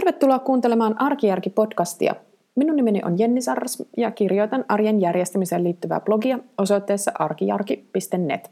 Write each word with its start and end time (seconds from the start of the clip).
Tervetuloa 0.00 0.38
kuuntelemaan 0.38 0.96
Arkijärki-podcastia. 0.98 2.14
Minun 2.54 2.76
nimeni 2.76 3.00
on 3.04 3.18
Jenni 3.18 3.40
Sarras 3.40 3.82
ja 3.96 4.10
kirjoitan 4.10 4.64
arjen 4.68 5.00
järjestämiseen 5.00 5.64
liittyvää 5.64 6.00
blogia 6.00 6.38
osoitteessa 6.58 7.12
arkijarki.net. 7.18 8.50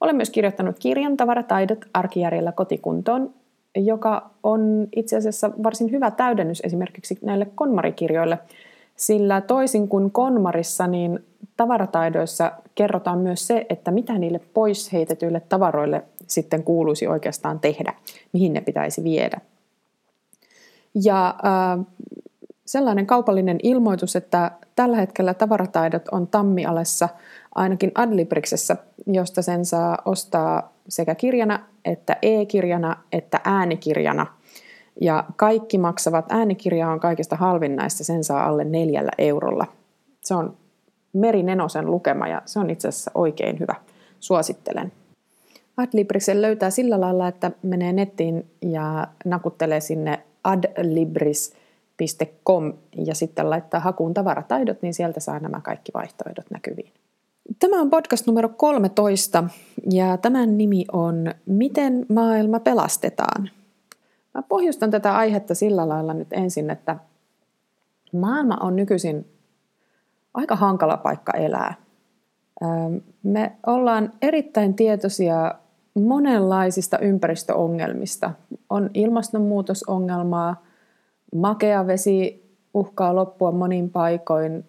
Olen 0.00 0.16
myös 0.16 0.30
kirjoittanut 0.30 0.78
kirjan 0.78 1.16
Tavarataidot 1.16 1.78
arkijärjellä 1.94 2.52
kotikuntoon, 2.52 3.34
joka 3.76 4.30
on 4.42 4.88
itse 4.96 5.16
asiassa 5.16 5.50
varsin 5.62 5.90
hyvä 5.90 6.10
täydennys 6.10 6.60
esimerkiksi 6.64 7.18
näille 7.22 7.46
konmarikirjoille, 7.54 8.38
sillä 8.96 9.40
toisin 9.40 9.88
kuin 9.88 10.10
konmarissa, 10.10 10.86
niin 10.86 11.24
tavarataidoissa 11.56 12.52
kerrotaan 12.74 13.18
myös 13.18 13.46
se, 13.46 13.66
että 13.68 13.90
mitä 13.90 14.18
niille 14.18 14.40
pois 14.54 14.92
heitetyille 14.92 15.42
tavaroille 15.48 16.02
sitten 16.26 16.62
kuuluisi 16.62 17.06
oikeastaan 17.06 17.60
tehdä, 17.60 17.94
mihin 18.32 18.52
ne 18.52 18.60
pitäisi 18.60 19.04
viedä. 19.04 19.40
Ja 20.94 21.34
sellainen 22.66 23.06
kaupallinen 23.06 23.58
ilmoitus, 23.62 24.16
että 24.16 24.50
tällä 24.76 24.96
hetkellä 24.96 25.34
tavarataidot 25.34 26.08
on 26.08 26.26
tammialessa 26.26 27.08
ainakin 27.54 27.92
Adlibriksessä, 27.94 28.76
josta 29.06 29.42
sen 29.42 29.64
saa 29.64 29.98
ostaa 30.04 30.72
sekä 30.88 31.14
kirjana 31.14 31.66
että 31.84 32.16
e-kirjana 32.22 32.96
että 33.12 33.40
äänikirjana. 33.44 34.26
Ja 35.00 35.24
kaikki 35.36 35.78
maksavat, 35.78 36.24
äänikirja 36.28 36.88
on 36.88 37.00
kaikista 37.00 37.36
halvin 37.36 37.76
näistä, 37.76 38.04
sen 38.04 38.24
saa 38.24 38.46
alle 38.46 38.64
neljällä 38.64 39.10
eurolla. 39.18 39.66
Se 40.20 40.34
on 40.34 40.56
Meri 41.12 41.42
Nenosen 41.42 41.90
lukema 41.90 42.28
ja 42.28 42.42
se 42.44 42.58
on 42.58 42.70
itse 42.70 42.88
asiassa 42.88 43.10
oikein 43.14 43.60
hyvä. 43.60 43.74
Suosittelen. 44.20 44.92
Adlibriksen 45.76 46.42
löytää 46.42 46.70
sillä 46.70 47.00
lailla, 47.00 47.28
että 47.28 47.50
menee 47.62 47.92
nettiin 47.92 48.50
ja 48.62 49.06
nakuttelee 49.24 49.80
sinne 49.80 50.22
adlibris.com 50.44 52.72
ja 52.96 53.14
sitten 53.14 53.50
laittaa 53.50 53.80
hakuun 53.80 54.14
tavarataidot, 54.14 54.82
niin 54.82 54.94
sieltä 54.94 55.20
saa 55.20 55.38
nämä 55.38 55.60
kaikki 55.60 55.92
vaihtoehdot 55.94 56.50
näkyviin. 56.50 56.92
Tämä 57.58 57.80
on 57.80 57.90
podcast 57.90 58.26
numero 58.26 58.48
13 58.48 59.44
ja 59.90 60.16
tämän 60.16 60.58
nimi 60.58 60.84
on 60.92 61.34
Miten 61.46 62.06
maailma 62.08 62.60
pelastetaan? 62.60 63.50
Mä 64.34 64.42
pohjustan 64.42 64.90
tätä 64.90 65.16
aihetta 65.16 65.54
sillä 65.54 65.88
lailla 65.88 66.14
nyt 66.14 66.32
ensin, 66.32 66.70
että 66.70 66.96
maailma 68.12 68.56
on 68.60 68.76
nykyisin 68.76 69.26
aika 70.34 70.56
hankala 70.56 70.96
paikka 70.96 71.32
elää. 71.32 71.74
Me 73.22 73.52
ollaan 73.66 74.12
erittäin 74.22 74.74
tietoisia 74.74 75.54
monenlaisista 76.00 76.98
ympäristöongelmista. 76.98 78.30
On 78.70 78.90
ilmastonmuutosongelmaa, 78.94 80.64
makea 81.34 81.86
vesi 81.86 82.44
uhkaa 82.74 83.14
loppua 83.14 83.52
monin 83.52 83.90
paikoin, 83.90 84.64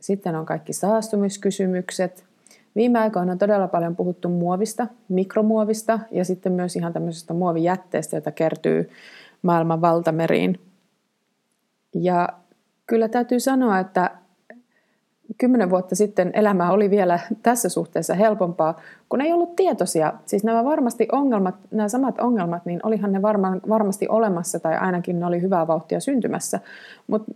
sitten 0.00 0.36
on 0.36 0.46
kaikki 0.46 0.72
saastumiskysymykset. 0.72 2.24
Viime 2.76 2.98
aikoina 2.98 3.32
on 3.32 3.38
todella 3.38 3.68
paljon 3.68 3.96
puhuttu 3.96 4.28
muovista, 4.28 4.86
mikromuovista 5.08 5.98
ja 6.10 6.24
sitten 6.24 6.52
myös 6.52 6.76
ihan 6.76 6.92
tämmöisestä 6.92 7.34
muovijätteestä, 7.34 8.16
jota 8.16 8.30
kertyy 8.30 8.90
maailman 9.42 9.80
valtameriin. 9.80 10.60
Ja 11.94 12.28
kyllä 12.86 13.08
täytyy 13.08 13.40
sanoa, 13.40 13.78
että 13.78 14.10
kymmenen 15.38 15.70
vuotta 15.70 15.96
sitten 15.96 16.30
elämä 16.34 16.70
oli 16.70 16.90
vielä 16.90 17.18
tässä 17.42 17.68
suhteessa 17.68 18.14
helpompaa, 18.14 18.80
kun 19.08 19.20
ei 19.20 19.32
ollut 19.32 19.56
tietoisia. 19.56 20.12
Siis 20.26 20.44
nämä 20.44 20.64
varmasti 20.64 21.08
ongelmat, 21.12 21.54
nämä 21.70 21.88
samat 21.88 22.20
ongelmat, 22.20 22.66
niin 22.66 22.80
olihan 22.82 23.12
ne 23.12 23.22
varma, 23.22 23.56
varmasti 23.68 24.08
olemassa 24.08 24.60
tai 24.60 24.76
ainakin 24.76 25.20
ne 25.20 25.26
oli 25.26 25.42
hyvää 25.42 25.66
vauhtia 25.66 26.00
syntymässä. 26.00 26.60
Mutta 27.06 27.32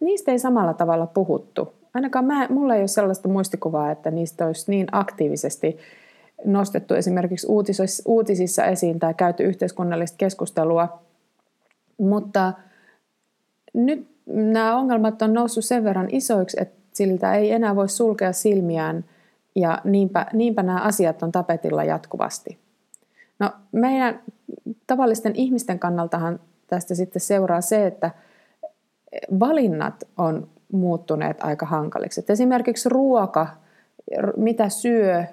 niistä 0.00 0.32
ei 0.32 0.38
samalla 0.38 0.74
tavalla 0.74 1.06
puhuttu. 1.06 1.74
Ainakaan 1.94 2.24
mä, 2.24 2.46
mulla 2.48 2.74
ei 2.74 2.80
ole 2.80 2.88
sellaista 2.88 3.28
muistikuvaa, 3.28 3.90
että 3.90 4.10
niistä 4.10 4.46
olisi 4.46 4.70
niin 4.70 4.86
aktiivisesti 4.92 5.78
nostettu 6.44 6.94
esimerkiksi 6.94 7.46
uutisissa, 7.46 8.02
uutisissa 8.06 8.64
esiin 8.64 8.98
tai 8.98 9.14
käyty 9.14 9.42
yhteiskunnallista 9.42 10.16
keskustelua. 10.16 11.02
Mutta 11.98 12.52
nyt 13.74 14.08
nämä 14.26 14.76
ongelmat 14.76 15.22
on 15.22 15.32
noussut 15.32 15.64
sen 15.64 15.84
verran 15.84 16.08
isoiksi, 16.10 16.56
että 16.60 16.79
siltä 17.00 17.34
ei 17.34 17.52
enää 17.52 17.76
voi 17.76 17.88
sulkea 17.88 18.32
silmiään 18.32 19.04
ja 19.54 19.78
niinpä, 19.84 20.26
niinpä 20.32 20.62
nämä 20.62 20.80
asiat 20.80 21.22
on 21.22 21.32
tapetilla 21.32 21.84
jatkuvasti. 21.84 22.58
No 23.38 23.50
meidän 23.72 24.20
tavallisten 24.86 25.36
ihmisten 25.36 25.78
kannaltahan 25.78 26.40
tästä 26.66 26.94
sitten 26.94 27.20
seuraa 27.20 27.60
se, 27.60 27.86
että 27.86 28.10
valinnat 29.40 30.04
on 30.18 30.48
muuttuneet 30.72 31.44
aika 31.44 31.66
hankaliksi. 31.66 32.20
Et 32.20 32.30
esimerkiksi 32.30 32.88
ruoka, 32.88 33.46
mitä 34.36 34.68
syö, 34.68 35.24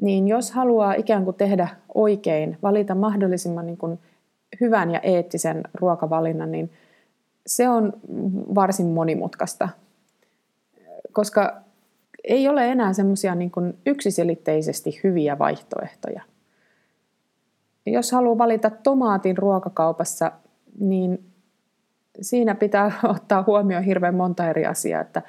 niin 0.00 0.28
jos 0.28 0.52
haluaa 0.52 0.94
ikään 0.94 1.24
kuin 1.24 1.36
tehdä 1.36 1.68
oikein, 1.94 2.58
valita 2.62 2.94
mahdollisimman 2.94 3.66
niin 3.66 3.78
kuin 3.78 3.98
hyvän 4.60 4.90
ja 4.90 5.00
eettisen 5.00 5.62
ruokavalinnan, 5.74 6.52
niin 6.52 6.70
se 7.46 7.68
on 7.68 7.92
varsin 8.54 8.86
monimutkaista 8.86 9.68
koska 11.12 11.62
ei 12.24 12.48
ole 12.48 12.70
enää 12.70 12.92
semmoisia 12.92 13.34
niin 13.34 13.52
yksiselitteisesti 13.86 15.00
hyviä 15.04 15.38
vaihtoehtoja. 15.38 16.22
Jos 17.86 18.12
haluaa 18.12 18.38
valita 18.38 18.70
tomaatin 18.70 19.38
ruokakaupassa, 19.38 20.32
niin 20.80 21.24
siinä 22.20 22.54
pitää 22.54 22.92
ottaa 23.14 23.44
huomioon 23.46 23.84
hirveän 23.84 24.14
monta 24.14 24.48
eri 24.48 24.66
asiaa. 24.66 25.00
Että 25.00 25.22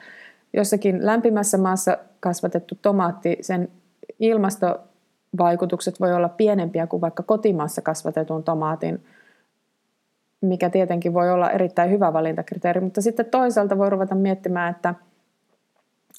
jossakin 0.53 1.06
lämpimässä 1.06 1.57
maassa 1.57 1.97
kasvatettu 2.19 2.75
tomaatti, 2.81 3.38
sen 3.41 3.69
ilmastovaikutukset 4.19 6.00
voi 6.00 6.13
olla 6.13 6.29
pienempiä 6.29 6.88
kuin 6.88 7.01
vaikka 7.01 7.23
kotimaassa 7.23 7.81
kasvatetun 7.81 8.44
tomaatin, 8.44 9.03
mikä 10.41 10.69
tietenkin 10.69 11.13
voi 11.13 11.31
olla 11.31 11.51
erittäin 11.51 11.91
hyvä 11.91 12.13
valintakriteeri, 12.13 12.81
mutta 12.81 13.01
sitten 13.01 13.25
toisaalta 13.25 13.78
voi 13.78 13.89
ruveta 13.89 14.16
miettimään, 14.16 14.72
että– 14.72 14.95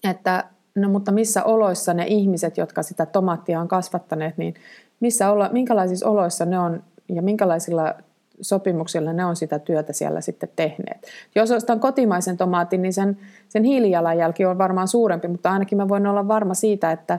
että 0.04 0.44
no 0.74 0.88
mutta 0.88 1.12
missä 1.12 1.44
oloissa 1.44 1.94
ne 1.94 2.04
ihmiset, 2.06 2.56
jotka 2.56 2.82
sitä 2.82 3.06
tomaattia 3.06 3.60
on 3.60 3.68
kasvattaneet, 3.68 4.38
niin 4.38 4.54
missä 5.00 5.30
olo, 5.30 5.48
minkälaisissa 5.52 6.08
oloissa 6.08 6.44
ne 6.44 6.58
on 6.58 6.82
ja 7.08 7.22
minkälaisilla 7.22 7.94
sopimuksilla 8.40 9.12
ne 9.12 9.24
on 9.24 9.36
sitä 9.36 9.58
työtä 9.58 9.92
siellä 9.92 10.20
sitten 10.20 10.48
tehneet. 10.56 11.06
Jos 11.34 11.50
ostan 11.50 11.80
kotimaisen 11.80 12.36
tomaatin, 12.36 12.82
niin 12.82 12.92
sen, 12.92 13.18
sen 13.48 13.64
hiilijalanjälki 13.64 14.44
on 14.44 14.58
varmaan 14.58 14.88
suurempi, 14.88 15.28
mutta 15.28 15.50
ainakin 15.50 15.78
mä 15.78 15.88
voin 15.88 16.06
olla 16.06 16.28
varma 16.28 16.54
siitä, 16.54 16.92
että, 16.92 17.18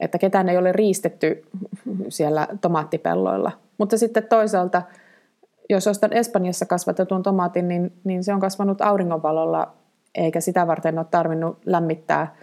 että 0.00 0.18
ketään 0.18 0.48
ei 0.48 0.58
ole 0.58 0.72
riistetty 0.72 1.44
siellä 2.08 2.48
tomaattipelloilla. 2.60 3.52
Mutta 3.78 3.98
sitten 3.98 4.22
toisaalta, 4.28 4.82
jos 5.70 5.86
ostan 5.86 6.12
Espanjassa 6.12 6.66
kasvatetun 6.66 7.22
tomaatin, 7.22 7.68
niin, 7.68 7.92
niin 8.04 8.24
se 8.24 8.34
on 8.34 8.40
kasvanut 8.40 8.80
auringonvalolla 8.80 9.75
eikä 10.16 10.40
sitä 10.40 10.66
varten 10.66 10.98
ole 10.98 11.06
tarvinnut 11.10 11.58
lämmittää 11.66 12.34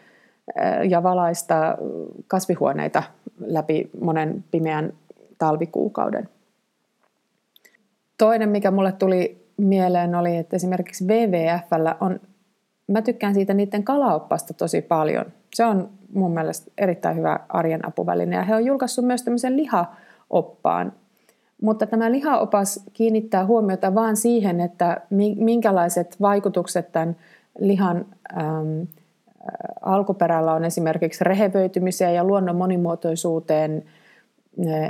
ja 0.89 1.03
valaista 1.03 1.77
kasvihuoneita 2.27 3.03
läpi 3.39 3.89
monen 4.01 4.43
pimeän 4.51 4.93
talvikuukauden. 5.37 6.29
Toinen, 8.17 8.49
mikä 8.49 8.71
mulle 8.71 8.91
tuli 8.91 9.47
mieleen, 9.57 10.15
oli, 10.15 10.37
että 10.37 10.55
esimerkiksi 10.55 11.05
WWFllä 11.05 11.95
on, 11.99 12.19
mä 12.87 13.01
tykkään 13.01 13.33
siitä 13.33 13.53
niiden 13.53 13.83
kalaoppasta 13.83 14.53
tosi 14.53 14.81
paljon. 14.81 15.25
Se 15.53 15.65
on 15.65 15.89
mun 16.13 16.33
mielestä 16.33 16.71
erittäin 16.77 17.17
hyvä 17.17 17.39
arjen 17.49 17.87
apuväline 17.87 18.35
ja 18.35 18.43
he 18.43 18.55
on 18.55 18.65
julkaissut 18.65 19.05
myös 19.05 19.23
tämmöisen 19.23 19.57
lihaoppaan. 19.57 20.93
Mutta 21.61 21.85
tämä 21.85 22.11
lihaopas 22.11 22.83
kiinnittää 22.93 23.45
huomiota 23.45 23.95
vain 23.95 24.17
siihen, 24.17 24.61
että 24.61 25.01
minkälaiset 25.37 26.21
vaikutukset 26.21 26.91
tämän 26.91 27.15
lihan 27.59 28.05
äm, 28.37 28.87
alkuperällä 29.81 30.53
on 30.53 30.65
esimerkiksi 30.65 31.23
rehevöitymiseen 31.23 32.15
ja 32.15 32.23
luonnon 32.23 32.55
monimuotoisuuteen 32.55 33.83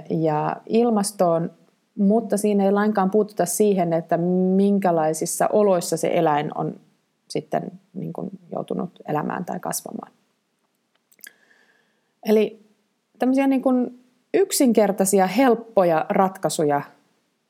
ja 0.10 0.56
ilmastoon, 0.66 1.52
mutta 1.98 2.38
siinä 2.38 2.66
ei 2.66 2.72
lainkaan 2.72 3.12
puututa 3.12 3.46
siihen, 3.46 3.94
että 3.94 4.18
minkälaisissa 4.56 5.48
oloissa 5.48 5.98
se 5.98 6.10
eläin 6.14 6.52
on 6.56 6.80
sitten 7.28 7.72
niin 7.94 8.14
kuin 8.14 8.30
joutunut 8.52 9.00
elämään 9.08 9.46
tai 9.46 9.60
kasvamaan. 9.60 10.12
Eli 12.26 12.66
tämmöisiä 13.20 13.48
niin 13.48 13.62
kuin 13.62 14.04
yksinkertaisia, 14.34 15.28
helppoja 15.28 16.06
ratkaisuja 16.10 16.82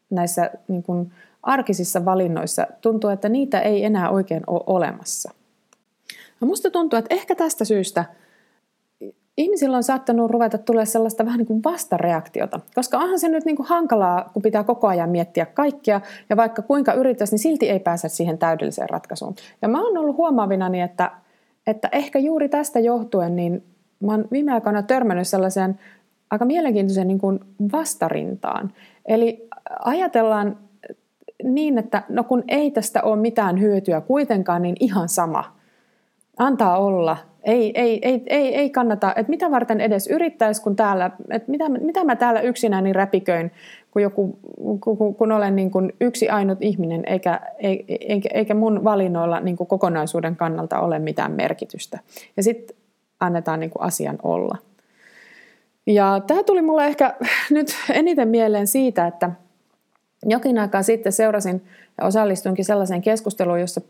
näissä 0.10 0.52
niin 0.68 0.84
kuin 0.84 1.12
arkisissa 1.44 2.06
valinnoissa 2.06 2.68
tuntuu, 2.82 3.10
että 3.10 3.30
niitä 3.30 3.60
ei 3.60 3.86
enää 3.86 4.10
oikein 4.10 4.44
ole 4.48 4.64
olemassa. 4.68 5.32
No 6.42 6.48
musta 6.48 6.72
tuntuu, 6.72 7.00
että 7.00 7.16
ehkä 7.16 7.36
tästä 7.36 7.66
syystä 7.66 8.06
ihmisillä 9.38 9.78
on 9.78 9.84
saattanut 9.84 10.32
ruveta 10.32 10.58
tulee 10.58 10.86
sellaista 10.86 11.26
vähän 11.26 11.38
niin 11.38 11.48
kuin 11.48 11.64
vastareaktiota, 11.64 12.60
koska 12.76 12.98
onhan 12.98 13.20
se 13.20 13.30
nyt 13.30 13.46
niin 13.46 13.56
kuin 13.56 13.68
hankalaa, 13.68 14.30
kun 14.34 14.42
pitää 14.42 14.64
koko 14.64 14.88
ajan 14.88 15.10
miettiä 15.10 15.46
kaikkia, 15.46 16.02
ja 16.30 16.38
vaikka 16.38 16.62
kuinka 16.62 16.94
yrittäisi, 16.94 17.34
niin 17.34 17.40
silti 17.40 17.70
ei 17.70 17.80
pääse 17.80 18.10
siihen 18.10 18.38
täydelliseen 18.38 18.90
ratkaisuun. 18.90 19.36
Ja 19.62 19.68
mä 19.68 19.82
oon 19.84 19.98
ollut 19.98 20.18
huomaavinani, 20.18 20.82
että, 20.82 21.12
että 21.68 21.90
ehkä 21.92 22.20
juuri 22.20 22.50
tästä 22.50 22.80
johtuen, 22.80 23.36
niin 23.36 23.64
mä 24.00 24.12
oon 24.12 24.26
viime 24.32 24.54
aikoina 24.54 24.84
törmännyt 24.84 25.28
sellaiseen 25.28 25.80
aika 26.32 26.46
mielenkiintoisen 26.46 27.08
niin 27.08 27.20
kuin 27.20 27.40
vastarintaan. 27.72 28.74
Eli 29.06 29.48
ajatellaan 29.80 30.58
niin, 31.44 31.78
että 31.78 32.04
no 32.10 32.24
kun 32.24 32.44
ei 32.48 32.72
tästä 32.72 33.04
ole 33.04 33.16
mitään 33.16 33.60
hyötyä 33.60 34.02
kuitenkaan, 34.02 34.62
niin 34.62 34.76
ihan 34.80 35.10
sama. 35.10 35.56
Antaa 36.38 36.78
olla. 36.78 37.18
Ei, 37.44 37.72
ei, 37.76 38.00
ei, 38.02 38.24
ei, 38.28 38.56
ei 38.56 38.70
kannata, 38.70 39.14
että 39.16 39.30
mitä 39.30 39.52
varten 39.52 39.82
edes 39.82 40.08
yrittäisi, 40.08 40.62
kun 40.62 40.76
täällä, 40.76 41.12
että 41.30 41.52
mitä, 41.52 41.70
mitä 41.70 42.04
mä 42.04 42.16
täällä 42.16 42.42
yksinäni 42.42 42.84
niin 42.84 42.96
räpiköin, 42.96 43.52
kun, 43.92 44.02
joku, 44.02 44.40
kun, 44.82 45.16
kun 45.16 45.32
olen 45.32 45.56
niin 45.56 45.72
kuin 45.72 45.94
yksi 46.02 46.30
ainut 46.30 46.58
ihminen, 46.62 47.04
eikä, 47.08 47.40
eikä, 47.60 48.30
eikä 48.34 48.54
mun 48.54 48.84
valinnoilla 48.84 49.40
niin 49.40 49.58
kuin 49.58 49.68
kokonaisuuden 49.68 50.36
kannalta 50.36 50.80
ole 50.80 51.00
mitään 51.00 51.32
merkitystä. 51.32 52.00
Ja 52.38 52.44
sitten 52.44 52.76
annetaan 53.20 53.60
niin 53.60 53.70
kuin 53.70 53.84
asian 53.84 54.18
olla. 54.24 54.58
Ja 55.88 56.22
tämä 56.28 56.44
tuli 56.44 56.62
mulle 56.62 56.86
ehkä 56.86 57.14
nyt 57.50 57.68
eniten 57.90 58.28
mieleen 58.28 58.68
siitä, 58.68 59.08
että 59.08 59.32
jokin 60.26 60.60
aikaa 60.60 60.84
sitten 60.84 61.12
seurasin 61.12 61.62
ja 61.98 62.06
osallistuinkin 62.06 62.66
sellaiseen 62.66 63.02
keskusteluun, 63.02 63.60
jossa 63.60 63.82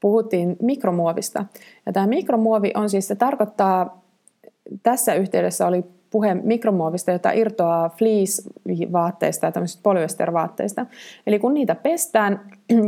puhuttiin 0.00 0.56
mikromuovista. 0.62 1.44
Ja 1.86 1.92
tämä 1.92 2.06
mikromuovi 2.06 2.70
on 2.74 2.90
siis, 2.90 3.08
se 3.08 3.14
tarkoittaa, 3.14 4.02
tässä 4.82 5.14
yhteydessä 5.14 5.66
oli 5.66 5.84
puhe 6.10 6.34
mikromuovista, 6.34 7.10
jota 7.10 7.30
irtoaa 7.30 7.88
fleece-vaatteista 7.88 9.46
ja 9.46 9.52
tämmöisistä 9.52 9.82
polyestervaatteista. 9.82 10.86
Eli 11.26 11.38
kun 11.38 11.54
niitä 11.54 11.74
pestään 11.74 12.40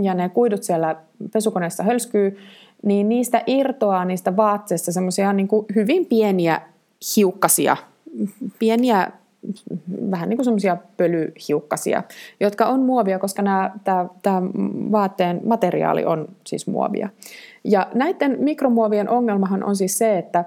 ja 0.03 0.15
ne 0.15 0.29
kuidut 0.29 0.62
siellä 0.62 0.97
pesukoneessa 1.32 1.82
hölskyy, 1.82 2.38
niin 2.82 3.09
niistä 3.09 3.43
irtoaa 3.47 4.05
niistä 4.05 4.37
vaatteista 4.37 4.93
semmoisia 4.93 5.32
niin 5.32 5.49
hyvin 5.75 6.06
pieniä 6.06 6.61
hiukkasia, 7.17 7.76
pieniä 8.59 9.12
vähän 10.11 10.29
niin 10.29 10.37
kuin 10.37 10.44
semmoisia 10.44 10.76
pölyhiukkasia, 10.96 12.02
jotka 12.41 12.67
on 12.67 12.81
muovia, 12.81 13.19
koska 13.19 13.43
tämä 14.23 14.43
vaatteen 14.93 15.41
materiaali 15.44 16.05
on 16.05 16.29
siis 16.46 16.67
muovia. 16.67 17.08
Ja 17.64 17.87
näiden 17.94 18.37
mikromuovien 18.41 19.08
ongelmahan 19.08 19.64
on 19.64 19.76
siis 19.76 19.99
se, 19.99 20.19
että 20.19 20.44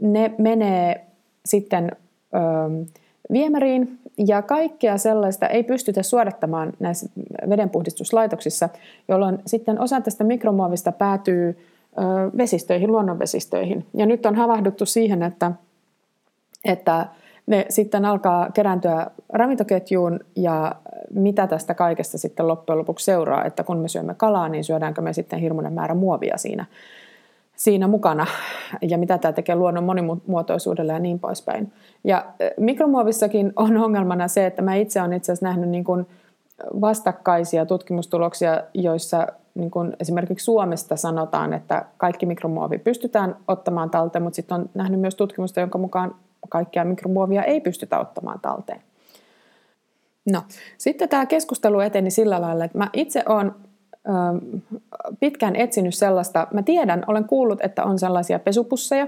ne 0.00 0.34
menee 0.38 1.06
sitten 1.46 1.90
ö, 2.34 2.38
viemäriin 3.32 3.98
ja 4.26 4.42
kaikkea 4.42 4.98
sellaista 4.98 5.46
ei 5.46 5.62
pystytä 5.62 6.02
suodattamaan 6.02 6.72
näissä 6.78 7.06
vedenpuhdistuslaitoksissa, 7.48 8.68
jolloin 9.08 9.38
sitten 9.46 9.80
osa 9.80 10.00
tästä 10.00 10.24
mikromuovista 10.24 10.92
päätyy 10.92 11.48
ö, 11.48 12.02
vesistöihin, 12.36 12.92
luonnonvesistöihin. 12.92 13.86
Ja 13.94 14.06
nyt 14.06 14.26
on 14.26 14.34
havahduttu 14.34 14.86
siihen, 14.86 15.22
että, 15.22 15.52
että 16.64 17.06
ne 17.48 17.66
sitten 17.68 18.04
alkaa 18.04 18.50
kerääntyä 18.54 19.06
ravintoketjuun 19.32 20.20
ja 20.36 20.74
mitä 21.14 21.46
tästä 21.46 21.74
kaikesta 21.74 22.18
sitten 22.18 22.48
loppujen 22.48 22.78
lopuksi 22.78 23.04
seuraa, 23.04 23.44
että 23.44 23.64
kun 23.64 23.78
me 23.78 23.88
syömme 23.88 24.14
kalaa, 24.14 24.48
niin 24.48 24.64
syödäänkö 24.64 25.02
me 25.02 25.12
sitten 25.12 25.38
hirmuinen 25.38 25.72
määrä 25.72 25.94
muovia 25.94 26.38
siinä, 26.38 26.64
siinä 27.56 27.86
mukana 27.86 28.26
ja 28.82 28.98
mitä 28.98 29.18
tämä 29.18 29.32
tekee 29.32 29.54
luonnon 29.54 29.84
monimuotoisuudelle 29.84 30.92
ja 30.92 30.98
niin 30.98 31.18
poispäin. 31.18 31.72
Ja 32.04 32.26
mikromuovissakin 32.60 33.52
on 33.56 33.76
ongelmana 33.76 34.28
se, 34.28 34.46
että 34.46 34.62
mä 34.62 34.74
itse 34.74 35.00
olen 35.00 35.12
itse 35.12 35.32
asiassa 35.32 35.46
nähnyt 35.46 35.70
niin 35.70 35.84
kuin 35.84 36.06
vastakkaisia 36.80 37.66
tutkimustuloksia, 37.66 38.62
joissa 38.74 39.26
niin 39.54 39.70
kuin 39.70 39.96
esimerkiksi 40.00 40.44
Suomesta 40.44 40.96
sanotaan, 40.96 41.52
että 41.52 41.84
kaikki 41.96 42.26
mikromuovi 42.26 42.78
pystytään 42.78 43.36
ottamaan 43.48 43.90
talteen, 43.90 44.22
mutta 44.22 44.36
sitten 44.36 44.60
on 44.60 44.70
nähnyt 44.74 45.00
myös 45.00 45.14
tutkimusta, 45.14 45.60
jonka 45.60 45.78
mukaan 45.78 46.14
kaikkea 46.48 46.84
mikromuovia 46.84 47.42
ei 47.42 47.60
pystytä 47.60 47.98
ottamaan 47.98 48.40
talteen. 48.40 48.82
No, 50.32 50.42
sitten 50.78 51.08
tämä 51.08 51.26
keskustelu 51.26 51.80
eteni 51.80 52.10
sillä 52.10 52.40
lailla, 52.40 52.64
että 52.64 52.78
mä 52.78 52.90
itse 52.92 53.22
olen 53.28 53.52
pitkään 55.20 55.56
etsinyt 55.56 55.94
sellaista, 55.94 56.46
mä 56.52 56.62
tiedän, 56.62 57.04
olen 57.06 57.24
kuullut, 57.24 57.60
että 57.64 57.84
on 57.84 57.98
sellaisia 57.98 58.38
pesupusseja, 58.38 59.06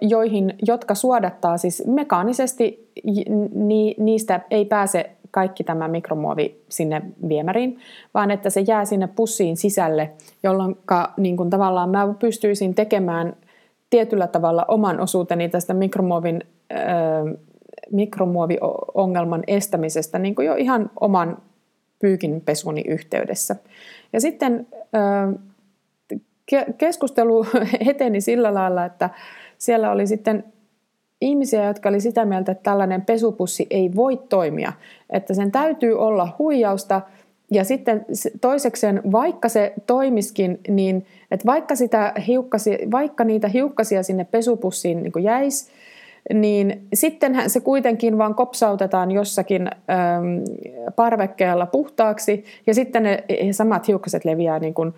joihin, 0.00 0.54
jotka 0.66 0.94
suodattaa 0.94 1.58
siis 1.58 1.82
mekaanisesti, 1.86 2.92
niistä 3.98 4.40
ei 4.50 4.64
pääse 4.64 5.10
kaikki 5.30 5.64
tämä 5.64 5.88
mikromuovi 5.88 6.62
sinne 6.68 7.02
viemäriin, 7.28 7.78
vaan 8.14 8.30
että 8.30 8.50
se 8.50 8.60
jää 8.60 8.84
sinne 8.84 9.06
pussiin 9.06 9.56
sisälle, 9.56 10.10
jolloin 10.42 10.76
niin 11.16 11.36
kuin 11.36 11.50
tavallaan 11.50 11.90
mä 11.90 12.14
pystyisin 12.18 12.74
tekemään 12.74 13.36
tietyllä 13.92 14.26
tavalla 14.26 14.64
oman 14.68 15.00
osuuteni 15.00 15.48
tästä 15.48 15.74
mikromuovin, 15.74 16.40
äh, 16.72 16.78
mikromuoviongelman 17.90 19.42
estämisestä 19.46 20.18
niin 20.18 20.34
kuin 20.34 20.46
jo 20.46 20.54
ihan 20.54 20.90
oman 21.00 21.42
pyykinpesuni 21.98 22.84
yhteydessä. 22.88 23.56
Ja 24.12 24.20
sitten 24.20 24.66
ke- 26.52 26.72
keskustelu 26.78 27.46
eteni 27.90 28.20
sillä 28.20 28.54
lailla, 28.54 28.84
että 28.84 29.10
siellä 29.58 29.90
oli 29.90 30.06
sitten 30.06 30.44
ihmisiä, 31.20 31.66
jotka 31.66 31.88
oli 31.88 32.00
sitä 32.00 32.24
mieltä, 32.24 32.52
että 32.52 32.62
tällainen 32.62 33.02
pesupussi 33.02 33.66
ei 33.70 33.90
voi 33.96 34.16
toimia, 34.28 34.72
että 35.10 35.34
sen 35.34 35.52
täytyy 35.52 35.98
olla 35.98 36.36
huijausta– 36.38 37.00
ja 37.52 37.64
sitten 37.64 38.06
toisekseen, 38.40 39.00
vaikka 39.12 39.48
se 39.48 39.72
toimiskin, 39.86 40.60
niin 40.68 41.06
että 41.30 41.46
vaikka, 41.46 41.76
sitä 41.76 42.12
hiukkasi, 42.26 42.78
vaikka 42.90 43.24
niitä 43.24 43.48
hiukkasia 43.48 44.02
sinne 44.02 44.24
pesupussiin 44.24 45.02
niin 45.02 45.24
jäisi, 45.24 45.70
niin 46.34 46.82
sittenhän 46.94 47.50
se 47.50 47.60
kuitenkin 47.60 48.18
vaan 48.18 48.34
kopsautetaan 48.34 49.10
jossakin 49.10 49.66
äm, 49.66 50.44
parvekkeella 50.96 51.66
puhtaaksi, 51.66 52.44
ja 52.66 52.74
sitten 52.74 53.02
ne 53.02 53.24
samat 53.52 53.88
hiukkaset 53.88 54.24
leviää 54.24 54.58
niin 54.58 54.74
kuin 54.74 54.94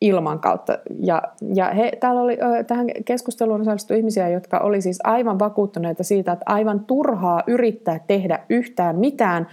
ilman 0.00 0.38
kautta. 0.38 0.78
Ja, 1.00 1.22
ja 1.54 1.70
he, 1.70 1.92
täällä 2.00 2.20
oli, 2.20 2.38
tähän 2.66 2.86
keskusteluun 3.04 3.60
osallistui 3.60 3.98
ihmisiä, 3.98 4.28
jotka 4.28 4.58
oli 4.58 4.80
siis 4.80 4.98
aivan 5.04 5.38
vakuuttuneita 5.38 6.04
siitä, 6.04 6.32
että 6.32 6.44
aivan 6.46 6.80
turhaa 6.80 7.42
yrittää 7.46 8.00
tehdä 8.06 8.38
yhtään 8.48 8.98
mitään, 8.98 9.46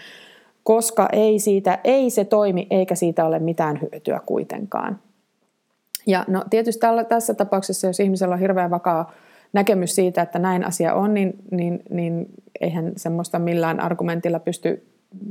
koska 0.69 1.09
ei, 1.11 1.39
siitä, 1.39 1.79
ei 1.83 2.09
se 2.09 2.25
toimi 2.25 2.67
eikä 2.69 2.95
siitä 2.95 3.25
ole 3.25 3.39
mitään 3.39 3.79
hyötyä 3.81 4.19
kuitenkaan. 4.25 4.99
Ja 6.07 6.25
no 6.27 6.43
tietysti 6.49 6.79
tällä, 6.79 7.03
tässä 7.03 7.33
tapauksessa, 7.33 7.87
jos 7.87 7.99
ihmisellä 7.99 8.33
on 8.33 8.39
hirveän 8.39 8.69
vakaa 8.69 9.11
näkemys 9.53 9.95
siitä, 9.95 10.21
että 10.21 10.39
näin 10.39 10.65
asia 10.65 10.93
on, 10.93 11.13
niin, 11.13 11.33
niin, 11.51 11.83
niin 11.89 12.25
eihän 12.61 12.91
semmoista 12.97 13.39
millään 13.39 13.79
argumentilla 13.79 14.39
pysty 14.39 14.87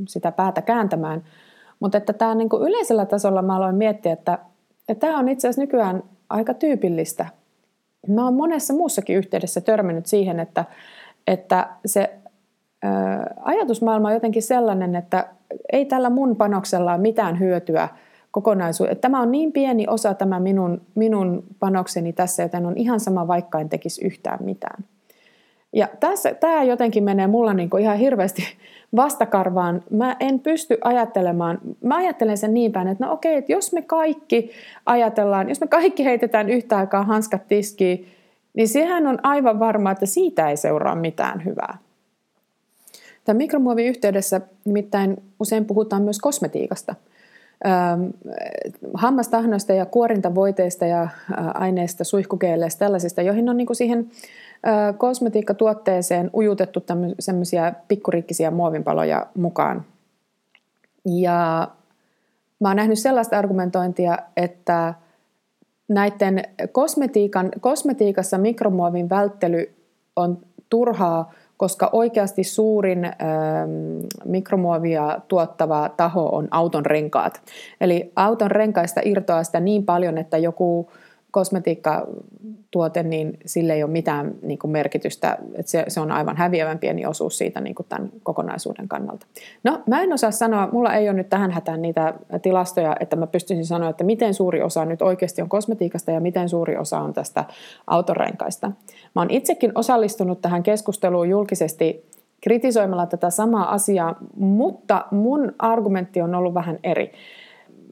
sitä 0.09 0.33
päätä 0.33 0.62
kääntämään. 0.62 1.25
Mutta 1.80 1.99
että 1.99 2.12
tämä 2.12 2.35
niin 2.35 2.49
kuin 2.49 2.68
yleisellä 2.68 3.07
tasolla 3.07 3.42
mä 3.42 3.57
aloin 3.57 3.76
miettiä, 3.76 4.12
että, 4.12 4.38
että 4.88 5.07
tämä 5.07 5.18
on 5.18 5.28
itse 5.28 5.49
asiassa 5.49 5.62
nykyään 5.62 6.02
aika 6.30 6.54
tyypillistä. 6.54 7.26
Mä 8.09 8.25
oon 8.25 8.35
monessa 8.35 8.75
muussakin 8.75 9.16
yhteydessä 9.16 9.61
törmännyt 9.61 10.07
siihen, 10.07 10.40
että, 10.40 10.64
että 11.26 11.68
se 11.87 12.17
ajatusmaailma 13.42 14.08
on 14.08 14.14
jotenkin 14.14 14.42
sellainen, 14.42 14.97
että 14.97 15.28
ei 15.73 15.85
tällä 15.85 16.11
mun 16.11 16.37
panoksella 16.37 16.92
ole 16.92 17.00
mitään 17.00 17.38
hyötyä 17.38 17.88
kokonaisuudessa. 18.30 19.00
Tämä 19.00 19.20
on 19.20 19.30
niin 19.30 19.52
pieni 19.52 19.87
osa 19.88 20.14
tämä 20.14 20.40
minun, 20.40 20.80
minun 20.94 21.42
panokseni 21.61 22.12
tässä, 22.12 22.42
joten 22.42 22.66
on 22.66 22.76
ihan 22.76 23.00
sama, 23.00 23.26
vaikka 23.28 23.61
en 23.61 23.68
tekisi 23.68 24.06
yhtään 24.06 24.38
mitään. 24.44 24.85
Ja 25.73 25.88
tässä, 26.00 26.35
tämä 26.35 26.62
jotenkin 26.62 27.04
menee 27.04 27.26
mulla 27.26 27.54
niin 27.54 27.70
kuin 27.70 27.82
ihan 27.82 27.99
hirveästi 27.99 28.42
vastakarvaan. 28.97 29.82
Mä 29.90 30.16
en 30.20 30.40
pysty 30.40 30.78
ajattelemaan, 30.85 31.58
mä 31.82 31.97
ajattelen 31.97 32.38
sen 32.38 32.54
niin 32.54 32.73
päin, 32.73 32.88
että 32.88 33.06
no 33.06 33.12
okei, 33.12 33.37
että 33.37 33.52
jos 33.52 33.73
me 33.73 33.82
kaikki 33.82 34.50
ajatellaan, 34.87 35.49
jos 35.49 35.61
me 35.61 35.66
kaikki 35.66 36.04
heitetään 36.04 36.49
yhtä 36.49 36.76
aikaa 36.76 37.02
hanskat 37.02 37.49
tiskiin, 37.49 38.06
niin 38.54 38.68
sehän 38.68 39.06
on 39.06 39.18
aivan 39.23 39.58
varma, 39.58 39.90
että 39.90 40.06
siitä 40.06 40.50
ei 40.50 40.56
seuraa 40.56 40.94
mitään 40.94 41.44
hyvää. 41.44 41.78
Tämän 43.28 43.37
mikromuovin 43.37 43.87
yhteydessä 43.87 44.40
nimittäin 44.64 45.23
usein 45.40 45.64
puhutaan 45.64 46.02
myös 46.02 46.18
kosmetiikasta. 46.18 46.94
Hammastahnoista 48.94 49.73
ja 49.73 49.87
kuorintavoiteista 49.87 50.87
ja 50.87 51.08
aineista, 51.54 52.04
suihkukeeleistä, 52.04 52.78
tällaisista, 52.78 53.23
joihin 53.23 53.49
on 53.49 53.56
niin 53.56 53.66
kuin 53.66 53.76
siihen 53.76 54.11
kosmetiikkatuotteeseen 54.99 56.30
ujutettu 56.37 56.85
semmoisia 57.18 57.73
pikkurikkisiä 57.88 58.50
muovinpaloja 58.50 59.26
mukaan. 59.35 59.85
Ja 61.04 61.68
mä 62.61 62.68
oon 62.68 62.76
nähnyt 62.76 62.99
sellaista 62.99 63.38
argumentointia, 63.38 64.18
että 64.37 64.94
näiden 65.88 66.42
kosmetiikan, 66.73 67.50
kosmetiikassa 67.61 68.38
mikromuovin 68.38 69.11
välttely 69.11 69.75
on 70.16 70.38
turhaa, 70.68 71.32
koska 71.59 71.91
oikeasti 71.93 72.45
suurin 72.45 73.05
ö, 73.05 73.11
mikromuovia 74.25 75.21
tuottava 75.29 75.88
taho 75.97 76.29
on 76.33 76.49
auton 76.50 76.87
renkaat. 76.87 77.43
Eli 77.81 78.12
auton 78.17 78.50
renkaista 78.50 79.00
irtoaa 79.05 79.45
sitä 79.45 79.61
niin 79.61 79.85
paljon, 79.85 80.19
että 80.19 80.38
joku 80.38 80.91
kosmetiikkatuote, 81.30 83.02
niin 83.02 83.38
sille 83.47 83.73
ei 83.73 83.82
ole 83.82 83.90
mitään 83.90 84.35
niin 84.42 84.58
kuin 84.58 84.70
merkitystä. 84.70 85.38
Että 85.54 85.70
se, 85.70 85.85
se 85.88 86.00
on 86.00 86.11
aivan 86.11 86.37
häviävän 86.37 86.78
pieni 86.78 87.06
osuus 87.06 87.38
siitä 87.38 87.61
niin 87.61 87.75
kuin 87.75 87.87
tämän 87.88 88.11
kokonaisuuden 88.23 88.88
kannalta. 88.88 89.26
No, 89.64 89.82
mä 89.87 90.02
en 90.02 90.12
osaa 90.12 90.30
sanoa, 90.30 90.68
mulla 90.73 90.94
ei 90.94 91.08
ole 91.08 91.16
nyt 91.16 91.28
tähän 91.28 91.50
hätään 91.50 91.82
niitä 91.82 92.14
tilastoja, 92.42 92.97
että 93.00 93.16
mä 93.16 93.26
pystyisin 93.26 93.66
sanoa, 93.66 93.90
että 93.90 94.04
miten 94.04 94.35
suuri 94.35 94.62
osa 94.62 94.85
nyt 94.85 95.02
oikeasti 95.02 95.42
on 95.42 95.49
kosmetiikasta 95.49 96.11
ja 96.11 96.20
miten 96.20 96.49
suuri 96.49 96.76
osa 96.76 97.00
on 97.00 97.12
tästä 97.12 97.44
autorenkaista. 97.87 98.73
Mä 99.14 99.20
oon 99.20 99.30
itsekin 99.30 99.73
osallistunut 99.75 100.40
tähän 100.40 100.62
keskusteluun 100.62 101.28
julkisesti 101.28 102.08
kritisoimalla 102.40 103.06
tätä 103.06 103.30
samaa 103.30 103.73
asiaa, 103.73 104.16
mutta 104.37 105.06
mun 105.11 105.52
argumentti 105.58 106.20
on 106.20 106.35
ollut 106.35 106.54
vähän 106.54 106.78
eri 106.82 107.12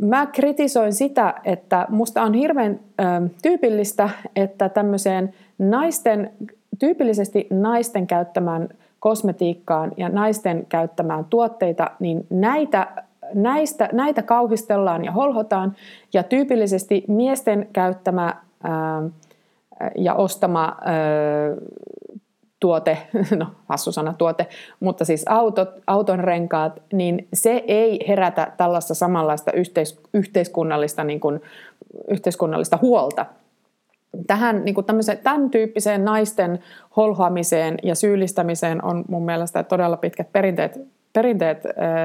mä 0.01 0.27
kritisoin 0.27 0.93
sitä, 0.93 1.35
että 1.45 1.87
musta 1.89 2.23
on 2.23 2.35
hirveän 2.35 2.81
ö, 3.01 3.05
tyypillistä, 3.43 4.11
että 4.37 4.69
tämmöiseen 4.69 5.35
naisten, 5.59 6.31
tyypillisesti 6.79 7.47
naisten 7.51 8.07
käyttämään 8.07 8.69
kosmetiikkaan 9.01 9.93
ja 9.97 10.09
naisten 10.09 10.67
käyttämään 10.69 11.25
tuotteita, 11.25 11.91
niin 12.01 12.27
näitä, 12.31 12.87
näistä, 13.35 13.89
näitä 13.93 14.23
kauhistellaan 14.23 15.05
ja 15.05 15.13
holhotaan, 15.13 15.77
ja 16.13 16.23
tyypillisesti 16.23 17.05
miesten 17.09 17.69
käyttämä 17.73 18.35
ö, 18.65 19.11
ja 19.97 20.15
ostama 20.15 20.77
ö, 20.81 21.57
tuote, 22.61 22.99
no 23.39 23.47
hassu 23.69 23.93
sana 23.93 24.15
tuote, 24.19 24.47
mutta 24.81 25.05
siis 25.05 25.25
autot, 25.29 25.69
auton 25.87 26.21
renkaat, 26.21 26.83
niin 26.93 27.29
se 27.33 27.65
ei 27.67 28.05
herätä 28.09 28.53
tällaista 28.57 28.95
samanlaista 28.95 29.53
yhteis, 29.53 30.01
yhteiskunnallista, 30.15 31.05
niin 31.05 31.21
kuin, 31.21 31.41
yhteiskunnallista 32.09 32.79
huolta. 32.83 33.27
Tähän 34.27 34.65
niin 34.65 34.75
kuin 34.75 34.87
tämän 35.23 35.51
tyyppiseen 35.51 36.05
naisten 36.05 36.59
holhoamiseen 36.97 37.75
ja 37.83 37.95
syyllistämiseen 37.95 38.85
on 38.85 39.05
mun 39.09 39.25
mielestä 39.25 39.63
todella 39.63 39.97
pitkät 39.97 40.33
perinteet, 40.33 40.81
perinteet 41.13 41.63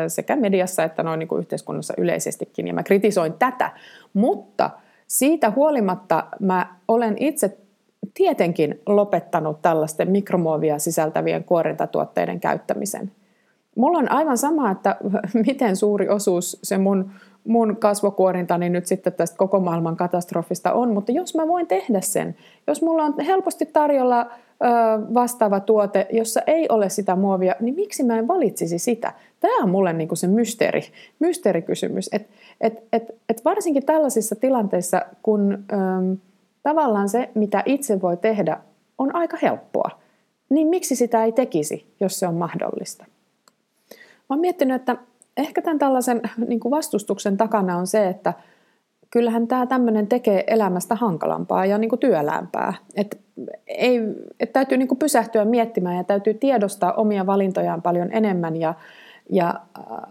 sekä 0.07 0.35
mediassa 0.35 0.83
että 0.83 1.03
noin 1.03 1.19
niin 1.19 1.27
kuin 1.27 1.39
yhteiskunnassa 1.39 1.93
yleisestikin, 1.97 2.67
ja 2.67 2.73
mä 2.73 2.83
kritisoin 2.83 3.33
tätä, 3.33 3.71
mutta 4.13 4.69
siitä 5.07 5.51
huolimatta 5.51 6.23
mä 6.39 6.75
olen 6.87 7.15
itse 7.19 7.57
tietenkin 8.13 8.81
lopettanut 8.85 9.61
tällaisten 9.61 10.11
mikromuovia 10.11 10.79
sisältävien 10.79 11.43
kuorintatuotteiden 11.43 12.39
käyttämisen. 12.39 13.11
Mulla 13.75 13.97
on 13.97 14.11
aivan 14.11 14.37
sama, 14.37 14.71
että 14.71 14.95
miten 15.47 15.75
suuri 15.75 16.09
osuus 16.09 16.59
se 16.63 16.77
mun, 16.77 17.11
mun 17.43 17.77
kasvokuorintani 17.77 18.69
nyt 18.69 18.85
sitten 18.85 19.13
tästä 19.13 19.37
koko 19.37 19.59
maailman 19.59 19.97
katastrofista 19.97 20.73
on, 20.73 20.93
mutta 20.93 21.11
jos 21.11 21.35
mä 21.35 21.47
voin 21.47 21.67
tehdä 21.67 22.01
sen, 22.01 22.35
jos 22.67 22.81
mulla 22.81 23.03
on 23.03 23.13
helposti 23.25 23.65
tarjolla 23.65 24.31
vastaava 25.13 25.59
tuote, 25.59 26.07
jossa 26.11 26.41
ei 26.47 26.65
ole 26.69 26.89
sitä 26.89 27.15
muovia, 27.15 27.55
niin 27.59 27.75
miksi 27.75 28.03
mä 28.03 28.19
en 28.19 28.27
valitsisi 28.27 28.79
sitä? 28.79 29.13
Tämä 29.39 29.63
on 29.63 29.69
mulle 29.69 29.93
niinku 29.93 30.15
se 30.15 30.27
mysteeri, 30.27 30.81
mysteerikysymys, 31.19 32.09
että 32.11 32.33
et, 32.61 32.83
et, 32.93 33.03
et 33.29 33.45
varsinkin 33.45 33.85
tällaisissa 33.85 34.35
tilanteissa, 34.35 35.01
kun... 35.23 35.63
Ö, 35.71 36.30
tavallaan 36.63 37.09
se, 37.09 37.29
mitä 37.35 37.63
itse 37.65 38.01
voi 38.01 38.17
tehdä, 38.17 38.57
on 38.97 39.15
aika 39.15 39.37
helppoa. 39.41 39.89
Niin 40.49 40.67
miksi 40.67 40.95
sitä 40.95 41.23
ei 41.23 41.31
tekisi, 41.31 41.93
jos 41.99 42.19
se 42.19 42.27
on 42.27 42.35
mahdollista? 42.35 43.05
Mä 43.89 44.25
oon 44.29 44.39
miettinyt, 44.39 44.75
että 44.75 44.97
ehkä 45.37 45.61
tämän 45.61 45.79
tällaisen 45.79 46.21
niin 46.47 46.59
kuin 46.59 46.71
vastustuksen 46.71 47.37
takana 47.37 47.77
on 47.77 47.87
se, 47.87 48.07
että 48.07 48.33
kyllähän 49.09 49.47
tämä 49.47 49.65
tämmöinen 49.65 50.07
tekee 50.07 50.43
elämästä 50.47 50.95
hankalampaa 50.95 51.65
ja 51.65 51.77
niin 51.77 51.89
kuin 51.89 51.99
työlämpää. 51.99 52.73
Että 52.95 53.17
ei, 53.67 53.99
että 54.39 54.53
täytyy 54.53 54.77
niin 54.77 54.87
kuin 54.87 54.99
pysähtyä 54.99 55.45
miettimään 55.45 55.97
ja 55.97 56.03
täytyy 56.03 56.33
tiedostaa 56.33 56.93
omia 56.93 57.25
valintojaan 57.25 57.81
paljon 57.81 58.11
enemmän 58.11 58.55
ja, 58.55 58.73
ja 59.29 59.53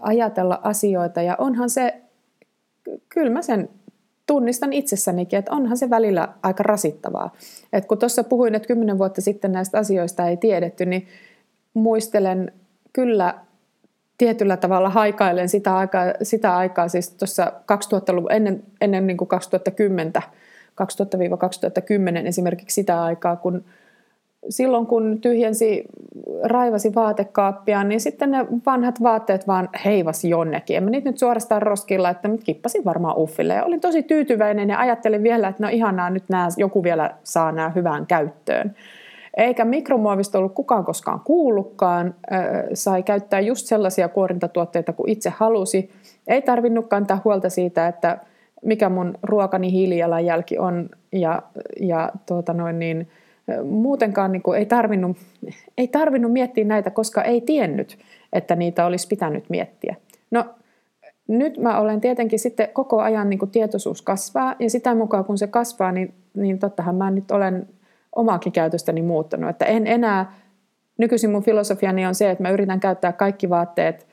ajatella 0.01 0.61
asioita. 0.63 1.23
Ja 1.23 1.35
onhan 1.39 1.71
se, 1.71 2.01
kyllä 3.09 3.31
mä 3.31 3.43
sen 3.43 3.69
tunnistan 4.31 4.73
itsessänikin, 4.73 5.39
että 5.39 5.53
onhan 5.53 5.77
se 5.77 5.91
välillä 5.91 6.29
aika 6.43 6.63
rasittavaa. 6.63 7.35
Et 7.73 7.87
kun 7.87 7.99
tuossa 7.99 8.25
puhuin, 8.25 8.55
että 8.55 8.67
kymmenen 8.67 8.99
vuotta 8.99 9.21
sitten 9.21 9.53
näistä 9.53 9.79
asioista 9.79 10.29
ei 10.29 10.37
tiedetty, 10.37 10.87
niin 10.87 11.07
muistelen 11.75 12.53
kyllä 12.93 13.35
tietyllä 14.19 14.57
tavalla 14.57 14.91
haikailen 14.91 15.49
sitä 15.49 15.77
aikaa, 15.77 16.05
sitä 16.23 16.57
aikaa 16.57 16.89
siis 16.89 17.11
tuossa 17.11 17.53
2000-luvun, 17.73 18.33
ennen, 18.33 18.63
ennen 18.81 19.07
niin 19.07 19.17
kuin 19.17 19.29
2010, 19.29 20.13
2000-2010 20.17 20.23
esimerkiksi 22.27 22.75
sitä 22.75 23.03
aikaa, 23.03 23.37
kun 23.37 23.65
silloin 24.49 24.87
kun 24.87 25.21
tyhjensi, 25.21 25.85
raivasi 26.43 26.95
vaatekaappia, 26.95 27.85
niin 27.85 28.01
sitten 28.01 28.31
ne 28.31 28.47
vanhat 28.67 29.03
vaatteet 29.03 29.47
vaan 29.47 29.69
heivasi 29.85 30.29
jonnekin. 30.29 30.77
En 30.77 30.85
mä 30.85 30.91
niitä 30.91 31.11
nyt 31.11 31.19
suorastaan 31.19 31.63
roskilla, 31.63 32.11
että 32.11 32.29
nyt 32.29 32.45
kippasin 32.45 32.85
varmaan 32.85 33.19
uffille. 33.19 33.55
Ja 33.55 33.65
olin 33.65 33.81
tosi 33.81 34.03
tyytyväinen 34.03 34.69
ja 34.69 34.79
ajattelin 34.79 35.23
vielä, 35.23 35.49
että 35.49 35.63
no 35.63 35.69
ihanaa, 35.73 36.11
nyt 36.11 36.25
nää, 36.29 36.49
joku 36.57 36.83
vielä 36.83 37.11
saa 37.25 37.53
nämä 37.53 37.73
hyvään 37.75 38.07
käyttöön. 38.07 38.75
Eikä 39.37 39.65
mikromuovista 39.65 40.39
ollut 40.39 40.55
kukaan 40.55 40.85
koskaan 40.85 41.21
kuullutkaan. 41.21 42.15
Sai 42.75 43.03
käyttää 43.03 43.41
just 43.41 43.67
sellaisia 43.67 44.09
kuorintatuotteita 44.09 44.93
kuin 44.93 45.11
itse 45.11 45.33
halusi. 45.37 45.91
Ei 46.29 46.43
tarvinnut 46.43 46.87
kantaa 46.87 47.21
huolta 47.25 47.51
siitä, 47.51 47.89
että 47.89 48.19
mikä 48.65 48.89
mun 48.89 49.15
ruokani 49.23 49.73
hiilijalanjälki 49.73 50.59
on 50.59 50.89
ja, 51.13 51.43
ja 51.81 52.13
tuota 52.27 52.53
noin 52.53 52.79
niin, 52.79 53.09
muutenkaan 53.65 54.33
niin 54.33 54.43
kuin 54.43 54.59
ei, 54.59 54.67
tarvinnut, 54.67 55.17
ei 55.79 55.89
tarvinnut 55.89 56.33
miettiä 56.33 56.65
näitä, 56.65 56.91
koska 56.91 57.23
ei 57.23 57.41
tiennyt, 57.41 57.99
että 58.33 58.57
niitä 58.57 58.87
olisi 58.87 59.09
pitänyt 59.09 59.51
miettiä. 59.51 59.97
No 60.31 60.45
nyt 61.29 61.59
mä 61.59 61.81
olen 61.81 62.01
tietenkin 62.01 62.39
sitten 62.39 62.69
koko 62.73 63.01
ajan 63.01 63.31
niin 63.31 63.39
kuin 63.39 63.51
tietoisuus 63.51 64.03
kasvaa 64.03 64.55
ja 64.59 64.71
sitä 64.71 64.95
mukaan 64.95 65.25
kun 65.25 65.39
se 65.39 65.47
kasvaa, 65.47 65.93
niin, 65.93 66.15
niin 66.35 66.59
tottahan 66.59 66.95
mä 66.95 67.11
nyt 67.11 67.31
olen 67.31 67.69
omaakin 68.17 68.53
käytöstäni 68.53 69.03
muuttanut. 69.03 69.51
Että 69.51 69.65
en 69.65 69.87
enää, 69.87 70.33
nykyisin 70.99 71.31
mun 71.31 71.43
filosofiani 71.43 72.07
on 72.07 72.15
se, 72.15 72.31
että 72.31 72.43
mä 72.43 72.51
yritän 72.51 72.81
käyttää 72.81 73.13
kaikki 73.13 73.51
vaatteet 73.51 74.07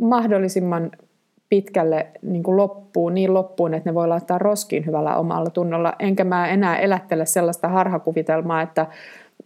mahdollisimman 0.00 0.90
pitkälle 1.48 2.06
niin 2.22 2.42
kuin 2.42 2.56
loppuun, 2.56 3.14
niin 3.14 3.34
loppuun, 3.34 3.74
että 3.74 3.90
ne 3.90 3.94
voi 3.94 4.08
laittaa 4.08 4.38
roskiin 4.38 4.86
hyvällä 4.86 5.16
omalla 5.16 5.50
tunnolla. 5.50 5.92
Enkä 5.98 6.24
mä 6.24 6.48
enää 6.48 6.78
elättele 6.78 7.26
sellaista 7.26 7.68
harhakuvitelmaa, 7.68 8.62
että 8.62 8.86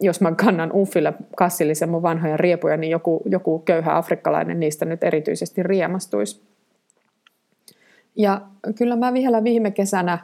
jos 0.00 0.20
mä 0.20 0.32
kannan 0.32 0.72
uffille 0.74 1.12
kassillisen 1.36 1.88
mun 1.88 2.02
vanhoja 2.02 2.36
riepuja, 2.36 2.76
niin 2.76 2.90
joku, 2.90 3.22
joku 3.24 3.58
köyhä 3.58 3.96
afrikkalainen 3.96 4.60
niistä 4.60 4.84
nyt 4.84 5.04
erityisesti 5.04 5.62
riemastuisi. 5.62 6.42
Ja 8.16 8.40
kyllä 8.74 8.96
mä 8.96 9.14
vielä 9.14 9.44
viime 9.44 9.70
kesänä 9.70 10.18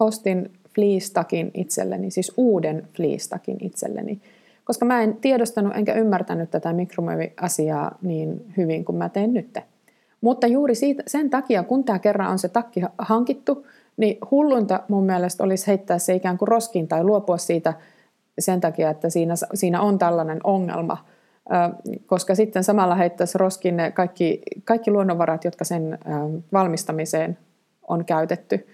ostin 0.00 0.50
fleece-takin 0.74 1.50
itselleni, 1.54 2.10
siis 2.10 2.32
uuden 2.36 2.88
fleece-takin 2.96 3.56
itselleni, 3.60 4.20
koska 4.64 4.84
mä 4.84 5.02
en 5.02 5.16
tiedostanut 5.16 5.76
enkä 5.76 5.94
ymmärtänyt 5.94 6.50
tätä 6.50 6.72
mikromuovi-asiaa 6.72 7.98
niin 8.02 8.44
hyvin 8.56 8.84
kuin 8.84 8.96
mä 8.96 9.08
teen 9.08 9.34
nytte. 9.34 9.62
Mutta 10.20 10.46
juuri 10.46 10.74
siitä, 10.74 11.02
sen 11.06 11.30
takia, 11.30 11.62
kun 11.62 11.84
tämä 11.84 11.98
kerran 11.98 12.30
on 12.30 12.38
se 12.38 12.48
takki 12.48 12.82
hankittu, 12.98 13.66
niin 13.96 14.18
hulluinta 14.30 14.80
mun 14.88 15.04
mielestä 15.04 15.44
olisi 15.44 15.66
heittää 15.66 15.98
se 15.98 16.14
ikään 16.14 16.38
kuin 16.38 16.48
roskiin 16.48 16.88
tai 16.88 17.04
luopua 17.04 17.38
siitä 17.38 17.74
sen 18.38 18.60
takia, 18.60 18.90
että 18.90 19.10
siinä, 19.10 19.34
siinä 19.54 19.80
on 19.80 19.98
tällainen 19.98 20.40
ongelma, 20.44 21.04
koska 22.06 22.34
sitten 22.34 22.64
samalla 22.64 22.94
heittäisi 22.94 23.38
roskiin 23.38 23.76
ne 23.76 23.90
kaikki, 23.90 24.42
kaikki 24.64 24.90
luonnonvarat, 24.90 25.44
jotka 25.44 25.64
sen 25.64 25.98
valmistamiseen 26.52 27.38
on 27.88 28.04
käytetty. 28.04 28.66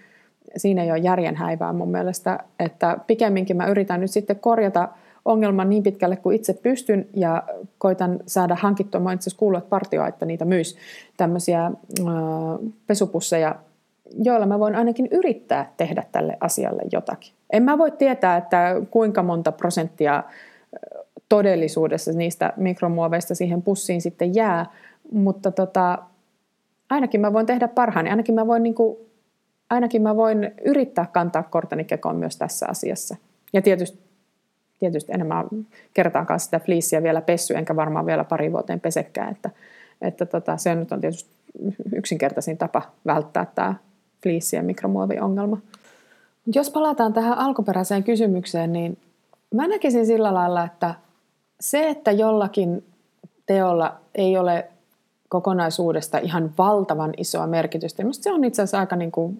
Siinä 0.57 0.83
ei 0.83 0.91
ole 0.91 0.99
järjen 0.99 1.35
häivää 1.35 1.73
mun 1.73 1.91
mielestä, 1.91 2.39
että 2.59 2.97
pikemminkin 3.07 3.57
mä 3.57 3.67
yritän 3.67 4.01
nyt 4.01 4.11
sitten 4.11 4.39
korjata– 4.39 4.89
ongelman 5.27 5.69
niin 5.69 5.83
pitkälle 5.83 6.15
kuin 6.15 6.35
itse 6.35 6.53
pystyn 6.53 7.07
ja 7.13 7.43
koitan 7.77 8.19
saada 8.25 8.55
hankittua, 8.55 9.01
mä 9.01 9.13
itse 9.13 9.23
asiassa 9.23 9.39
kuullut, 9.39 9.57
että 9.57 9.69
partio, 9.69 10.05
että 10.05 10.25
niitä 10.25 10.45
myys 10.45 10.77
tämmöisiä 11.17 11.65
äh, 11.65 11.73
pesupusseja, 12.87 13.55
joilla 14.23 14.45
mä 14.45 14.59
voin 14.59 14.75
ainakin 14.75 15.07
yrittää 15.11 15.73
tehdä 15.77 16.03
tälle 16.11 16.37
asialle 16.39 16.81
jotakin. 16.91 17.31
En 17.53 17.63
mä 17.63 17.77
voi 17.77 17.91
tietää, 17.91 18.37
että 18.37 18.75
kuinka 18.91 19.23
monta 19.23 19.51
prosenttia 19.51 20.23
todellisuudessa 21.29 22.11
niistä 22.11 22.53
mikromuoveista 22.57 23.35
siihen 23.35 23.61
pussiin 23.61 24.01
sitten 24.01 24.35
jää, 24.35 24.65
mutta 25.11 25.51
tota, 25.51 25.97
ainakin 26.89 27.21
mä 27.21 27.33
voin 27.33 27.45
tehdä 27.45 27.67
parhaani, 27.67 28.09
ainakin 28.09 28.35
mä 28.35 28.47
voin, 28.47 28.63
niin 28.63 28.75
kuin, 28.75 28.97
ainakin 29.69 30.01
mä 30.01 30.15
voin 30.15 30.51
yrittää 30.65 31.05
kantaa 31.05 31.43
korteni 31.43 31.83
kekoon 31.83 32.15
myös 32.15 32.37
tässä 32.37 32.65
asiassa. 32.69 33.15
Ja 33.53 33.61
tietysti 33.61 34.06
tietysti 34.79 35.11
enemmän 35.11 35.45
kertaakaan 35.93 36.39
sitä 36.39 36.59
fliissiä 36.59 37.03
vielä 37.03 37.21
pessy, 37.21 37.53
enkä 37.53 37.75
varmaan 37.75 38.05
vielä 38.05 38.23
pari 38.23 38.51
vuoteen 38.51 38.79
pesekään, 38.79 39.31
että, 39.31 39.49
että 40.01 40.25
tota, 40.25 40.57
se 40.57 40.75
nyt 40.75 40.91
on 40.91 41.01
tietysti 41.01 41.29
yksinkertaisin 41.95 42.57
tapa 42.57 42.81
välttää 43.05 43.45
tämä 43.55 43.75
fliissi- 44.23 44.55
ja 44.55 44.63
mikromuoviongelma. 44.63 45.57
Jos 46.55 46.69
palataan 46.69 47.13
tähän 47.13 47.37
alkuperäiseen 47.37 48.03
kysymykseen, 48.03 48.73
niin 48.73 48.97
mä 49.53 49.67
näkisin 49.67 50.05
sillä 50.05 50.33
lailla, 50.33 50.63
että 50.63 50.95
se, 51.59 51.89
että 51.89 52.11
jollakin 52.11 52.85
teolla 53.45 53.97
ei 54.15 54.37
ole 54.37 54.67
kokonaisuudesta 55.29 56.17
ihan 56.17 56.53
valtavan 56.57 57.13
isoa 57.17 57.47
merkitystä, 57.47 58.03
niin 58.03 58.13
se 58.13 58.31
on 58.31 58.43
itse 58.43 58.61
asiassa 58.61 58.79
aika 58.79 58.95
niin 58.95 59.11
kuin 59.11 59.37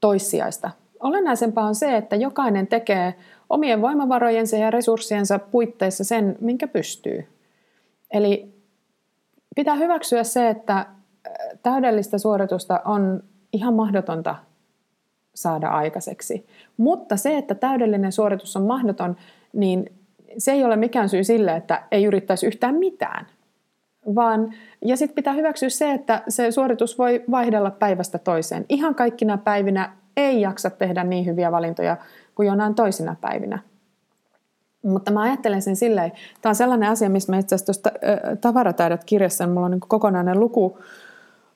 toissijaista. 0.00 0.70
Olennaisempaa 1.00 1.66
on 1.66 1.74
se, 1.74 1.96
että 1.96 2.16
jokainen 2.16 2.66
tekee 2.66 3.14
omien 3.52 3.82
voimavarojensa 3.82 4.56
ja 4.56 4.70
resurssiensa 4.70 5.38
puitteissa 5.38 6.04
sen, 6.04 6.36
minkä 6.40 6.68
pystyy. 6.68 7.26
Eli 8.10 8.54
pitää 9.56 9.74
hyväksyä 9.74 10.24
se, 10.24 10.48
että 10.48 10.76
äh, 10.76 10.86
täydellistä 11.62 12.18
suoritusta 12.18 12.80
on 12.84 13.22
ihan 13.52 13.74
mahdotonta 13.74 14.36
saada 15.34 15.68
aikaiseksi. 15.68 16.46
Mutta 16.76 17.16
se, 17.16 17.38
että 17.38 17.54
täydellinen 17.54 18.12
suoritus 18.12 18.56
on 18.56 18.62
mahdoton, 18.62 19.16
niin 19.52 19.92
se 20.38 20.52
ei 20.52 20.64
ole 20.64 20.76
mikään 20.76 21.08
syy 21.08 21.24
sille, 21.24 21.56
että 21.56 21.82
ei 21.90 22.04
yrittäisi 22.04 22.46
yhtään 22.46 22.74
mitään. 22.74 23.26
Vaan, 24.14 24.54
ja 24.84 24.96
sitten 24.96 25.14
pitää 25.14 25.32
hyväksyä 25.32 25.68
se, 25.68 25.92
että 25.92 26.22
se 26.28 26.50
suoritus 26.50 26.98
voi 26.98 27.24
vaihdella 27.30 27.70
päivästä 27.70 28.18
toiseen. 28.18 28.64
Ihan 28.68 28.94
kaikkina 28.94 29.38
päivinä 29.38 29.96
ei 30.16 30.40
jaksa 30.40 30.70
tehdä 30.70 31.04
niin 31.04 31.26
hyviä 31.26 31.52
valintoja 31.52 31.96
kuin 32.34 32.46
jonain 32.46 32.74
toisina 32.74 33.16
päivinä. 33.20 33.58
Mutta 34.82 35.12
mä 35.12 35.22
ajattelen 35.22 35.62
sen 35.62 35.76
silleen, 35.76 36.12
tämä 36.40 36.50
on 36.50 36.54
sellainen 36.54 36.90
asia, 36.90 37.10
missä 37.10 37.32
mä 37.32 37.38
itse 37.38 37.54
asiassa 37.54 37.90
tavarataidot 38.40 39.04
kirjassa, 39.04 39.46
mulla 39.46 39.66
on 39.66 39.70
niin 39.70 39.80
kokonainen 39.80 40.40
luku, 40.40 40.78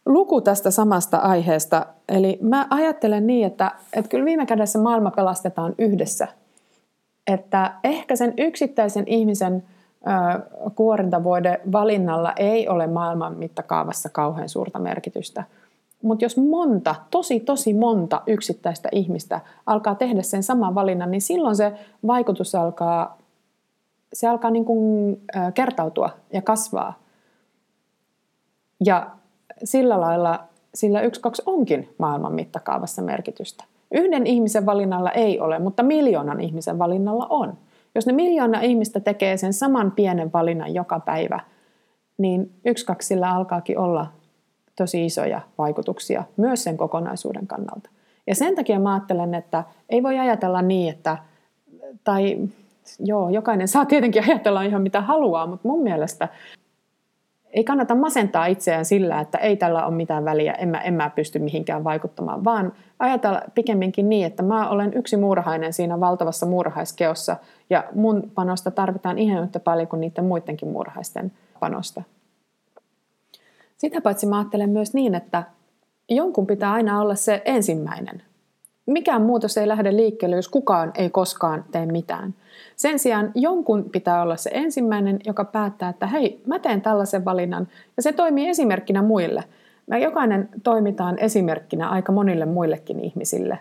luku 0.06 0.40
tästä 0.40 0.71
samasta 0.71 1.16
aiheesta. 1.16 1.87
Eli 2.09 2.38
mä 2.42 2.66
ajattelen 2.71 3.26
niin, 3.26 3.47
että, 3.47 3.71
että 3.92 4.09
kyllä 4.09 4.25
viime 4.25 4.47
kädessä 4.47 4.78
maailma 4.78 5.11
pelastetaan 5.11 5.75
yhdessä. 5.78 6.28
Että 7.26 7.73
ehkä 7.85 8.16
sen 8.16 8.35
yksittäisen 8.38 9.04
ihmisen 9.06 9.64
kuorintavuode 10.75 11.61
valinnalla 11.73 12.33
ei 12.37 12.68
ole 12.68 12.87
maailman 12.87 13.37
mittakaavassa 13.38 14.09
kauhean 14.09 14.49
suurta 14.49 14.78
merkitystä– 14.78 15.45
mutta 16.02 16.24
jos 16.24 16.36
monta, 16.36 16.94
tosi 17.10 17.40
tosi 17.40 17.74
monta 17.74 18.22
yksittäistä 18.26 18.88
ihmistä 18.92 19.40
alkaa 19.66 19.94
tehdä 19.94 20.22
sen 20.22 20.42
saman 20.42 20.74
valinnan, 20.74 21.10
niin 21.10 21.22
silloin 21.22 21.56
se 21.56 21.72
vaikutus 22.06 22.54
alkaa, 22.54 23.18
se 24.12 24.28
alkaa 24.28 24.50
niin 24.50 24.64
kuin 24.64 25.20
kertautua 25.54 26.10
ja 26.32 26.42
kasvaa. 26.42 26.98
Ja 28.84 29.10
sillä 29.64 30.00
lailla 30.00 30.44
sillä 30.74 31.00
yksi 31.00 31.20
kaksi 31.20 31.42
onkin 31.46 31.94
maailman 31.98 32.32
mittakaavassa 32.34 33.02
merkitystä. 33.02 33.64
Yhden 33.92 34.26
ihmisen 34.26 34.66
valinnalla 34.66 35.10
ei 35.10 35.40
ole, 35.40 35.58
mutta 35.58 35.82
miljoonan 35.82 36.40
ihmisen 36.40 36.78
valinnalla 36.78 37.26
on. 37.30 37.58
Jos 37.94 38.06
ne 38.06 38.12
miljoona 38.12 38.60
ihmistä 38.60 39.00
tekee 39.00 39.36
sen 39.36 39.52
saman 39.52 39.92
pienen 39.92 40.32
valinnan 40.32 40.74
joka 40.74 41.00
päivä, 41.00 41.40
niin 42.18 42.52
yksi 42.64 42.86
kaksi 42.86 43.08
sillä 43.08 43.34
alkaakin 43.34 43.78
olla 43.78 44.06
tosi 44.76 45.06
isoja 45.06 45.40
vaikutuksia 45.59 46.25
myös 46.37 46.64
sen 46.64 46.76
kokonaisuuden 46.76 47.47
kannalta. 47.47 47.90
Ja 48.26 48.35
sen 48.35 48.54
takia 48.54 48.80
mä 48.80 48.95
ajattelen, 48.95 49.35
että 49.35 49.64
ei 49.88 50.02
voi 50.02 50.18
ajatella 50.18 50.62
niin, 50.62 50.95
että, 50.95 51.18
tai 52.04 52.38
joo, 52.99 53.28
jokainen 53.30 53.68
saa 53.68 53.85
tietenkin 53.85 54.25
ajatella 54.25 54.62
ihan 54.62 54.83
mitä 54.83 55.00
haluaa, 55.00 55.47
mutta 55.47 55.68
mun 55.68 55.83
mielestä 55.83 56.28
ei 57.50 57.64
kannata 57.64 57.95
masentaa 57.95 58.47
itseään 58.47 58.85
sillä, 58.85 59.21
että 59.21 59.38
ei 59.38 59.56
tällä 59.56 59.87
ole 59.87 59.95
mitään 59.95 60.25
väliä, 60.25 60.52
en 60.52 60.68
mä, 60.68 60.80
en 60.80 60.95
mä 60.95 61.11
pysty 61.11 61.38
mihinkään 61.38 61.85
vaikuttamaan, 61.85 62.45
vaan 62.45 62.73
ajatella 62.99 63.42
pikemminkin 63.54 64.09
niin, 64.09 64.26
että 64.26 64.42
mä 64.42 64.68
olen 64.68 64.95
yksi 64.95 65.17
muurahainen 65.17 65.73
siinä 65.73 66.00
valtavassa 66.00 66.47
muurahaiskeossa 66.47 67.36
ja 67.71 67.84
mun 67.95 68.30
panosta 68.34 68.71
tarvitaan 68.71 69.19
ihan 69.19 69.43
yhtä 69.43 69.60
paljon 69.60 69.89
kuin 69.89 70.00
niiden 70.00 70.25
muidenkin 70.25 70.69
muurahaisten 70.69 71.32
panosta. 71.60 72.02
Sitä 73.76 74.00
paitsi 74.00 74.26
mä 74.26 74.39
ajattelen 74.39 74.71
myös 74.71 74.95
niin, 74.95 75.15
että 75.15 75.43
jonkun 76.08 76.47
pitää 76.47 76.73
aina 76.73 77.00
olla 77.00 77.15
se 77.15 77.43
ensimmäinen. 77.45 78.23
Mikään 78.86 79.23
muutos 79.23 79.56
ei 79.56 79.69
lähde 79.69 79.97
liikkeelle, 79.97 80.36
jos 80.36 80.49
kukaan 80.49 80.93
ei 80.95 81.10
koskaan 81.10 81.65
tee 81.73 81.86
mitään. 81.86 82.34
Sen 82.76 82.99
sijaan 82.99 83.32
jonkun 83.34 83.91
pitää 83.91 84.23
olla 84.23 84.36
se 84.36 84.50
ensimmäinen, 84.54 85.21
joka 85.25 85.45
päättää, 85.45 85.89
että 85.89 86.06
hei, 86.06 86.43
mä 86.47 86.58
teen 86.58 86.82
tällaisen 86.82 87.25
valinnan, 87.25 87.69
ja 87.97 88.02
se 88.02 88.12
toimii 88.12 88.49
esimerkkinä 88.49 89.02
muille. 89.02 89.45
Me 89.86 89.99
jokainen 89.99 90.49
toimitaan 90.62 91.19
esimerkkinä 91.19 91.89
aika 91.89 92.12
monille 92.12 92.45
muillekin 92.45 93.00
ihmisille 93.00 93.58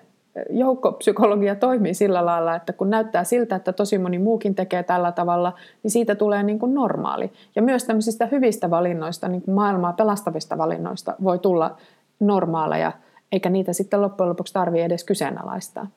joukkopsykologia 0.49 1.55
toimii 1.55 1.93
sillä 1.93 2.25
lailla, 2.25 2.55
että 2.55 2.73
kun 2.73 2.89
näyttää 2.89 3.23
siltä, 3.23 3.55
että 3.55 3.73
tosi 3.73 3.97
moni 3.97 4.19
muukin 4.19 4.55
tekee 4.55 4.83
tällä 4.83 5.11
tavalla, 5.11 5.53
niin 5.83 5.91
siitä 5.91 6.15
tulee 6.15 6.43
niin 6.43 6.59
kuin 6.59 6.73
normaali. 6.73 7.31
Ja 7.55 7.61
myös 7.61 7.83
tämmöisistä 7.83 8.25
hyvistä 8.25 8.69
valinnoista, 8.69 9.27
niin 9.27 9.41
kuin 9.41 9.55
maailmaa 9.55 9.93
pelastavista 9.93 10.57
valinnoista 10.57 11.15
voi 11.23 11.39
tulla 11.39 11.77
normaaleja, 12.19 12.91
eikä 13.31 13.49
niitä 13.49 13.73
sitten 13.73 14.01
loppujen 14.01 14.29
lopuksi 14.29 14.53
tarvitse 14.53 14.85
edes 14.85 15.03
kyseenalaistaa. 15.03 15.87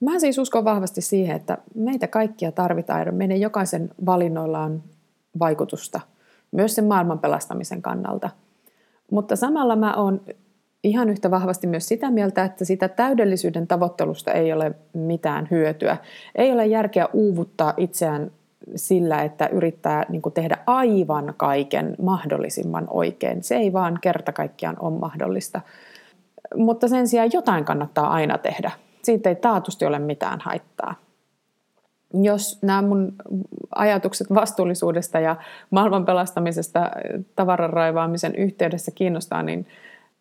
Mä 0.00 0.18
siis 0.18 0.38
uskon 0.38 0.64
vahvasti 0.64 1.00
siihen, 1.00 1.36
että 1.36 1.58
meitä 1.74 2.06
kaikkia 2.06 2.52
tarvitaan 2.52 3.06
ja 3.06 3.12
meidän 3.12 3.40
jokaisen 3.40 3.90
valinnoilla 4.06 4.60
on 4.60 4.82
vaikutusta, 5.38 6.00
myös 6.52 6.74
sen 6.74 6.84
maailman 6.84 7.18
pelastamisen 7.18 7.82
kannalta. 7.82 8.30
Mutta 9.10 9.36
samalla 9.36 9.76
mä 9.76 9.94
oon 9.94 10.20
ihan 10.84 11.10
yhtä 11.10 11.30
vahvasti 11.30 11.66
myös 11.66 11.88
sitä 11.88 12.10
mieltä, 12.10 12.44
että 12.44 12.64
sitä 12.64 12.88
täydellisyyden 12.88 13.66
tavoittelusta 13.66 14.32
ei 14.32 14.52
ole 14.52 14.72
mitään 14.92 15.48
hyötyä. 15.50 15.96
Ei 16.34 16.52
ole 16.52 16.66
järkeä 16.66 17.08
uuvuttaa 17.12 17.74
itseään 17.76 18.30
sillä, 18.76 19.22
että 19.22 19.46
yrittää 19.46 20.06
niin 20.08 20.22
tehdä 20.34 20.58
aivan 20.66 21.34
kaiken 21.36 21.96
mahdollisimman 22.02 22.86
oikein. 22.90 23.42
Se 23.42 23.56
ei 23.56 23.72
vaan 23.72 23.98
kerta 24.00 24.32
kaikkiaan 24.32 24.76
ole 24.78 24.98
mahdollista. 24.98 25.60
Mutta 26.56 26.88
sen 26.88 27.08
sijaan 27.08 27.30
jotain 27.32 27.64
kannattaa 27.64 28.08
aina 28.08 28.38
tehdä. 28.38 28.70
Siitä 29.02 29.28
ei 29.28 29.36
taatusti 29.36 29.84
ole 29.84 29.98
mitään 29.98 30.40
haittaa. 30.40 30.94
Jos 32.22 32.62
nämä 32.62 32.82
mun 32.82 33.12
ajatukset 33.74 34.34
vastuullisuudesta 34.34 35.20
ja 35.20 35.36
maailman 35.70 36.04
pelastamisesta 36.04 36.90
tavaran 37.36 37.70
raivaamisen 37.70 38.34
yhteydessä 38.34 38.90
kiinnostaa, 38.90 39.42
niin 39.42 39.66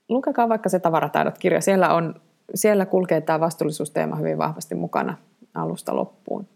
lukekaa 0.09 0.49
vaikka 0.49 0.69
se 0.69 0.79
Tavarataidot-kirja. 0.79 1.61
Siellä, 1.61 1.93
on, 1.93 2.15
siellä 2.55 2.85
kulkee 2.85 3.21
tämä 3.21 3.39
vastuullisuusteema 3.39 4.15
hyvin 4.15 4.37
vahvasti 4.37 4.75
mukana 4.75 5.17
alusta 5.53 5.95
loppuun. 5.95 6.47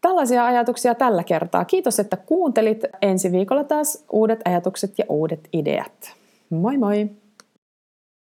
Tällaisia 0.00 0.46
ajatuksia 0.46 0.94
tällä 0.94 1.24
kertaa. 1.24 1.64
Kiitos, 1.64 1.98
että 1.98 2.16
kuuntelit. 2.16 2.82
Ensi 3.02 3.32
viikolla 3.32 3.64
taas 3.64 4.04
uudet 4.12 4.40
ajatukset 4.44 4.98
ja 4.98 5.04
uudet 5.08 5.48
ideat. 5.52 6.14
Moi 6.50 6.78
moi! 6.78 7.10